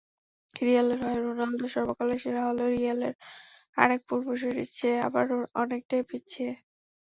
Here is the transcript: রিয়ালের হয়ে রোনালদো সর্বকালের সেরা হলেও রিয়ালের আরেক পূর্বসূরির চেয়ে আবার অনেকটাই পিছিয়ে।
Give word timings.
রিয়ালের 0.55 0.99
হয়ে 1.03 1.19
রোনালদো 1.19 1.65
সর্বকালের 1.75 2.19
সেরা 2.23 2.41
হলেও 2.47 2.67
রিয়ালের 2.71 3.13
আরেক 3.77 4.01
পূর্বসূরির 4.09 4.69
চেয়ে 4.77 4.97
আবার 5.07 5.25
অনেকটাই 5.55 6.03
পিছিয়ে। 6.09 6.51